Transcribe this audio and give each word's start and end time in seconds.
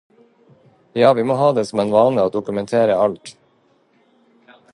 Ja, 1.01 1.11
vi 1.19 1.25
må 1.31 1.37
ha 1.41 1.49
det 1.59 1.65
som 1.71 1.83
en 1.83 1.93
vane 1.97 2.25
å 2.31 2.33
dokumentere 2.37 2.97
alt 3.07 3.33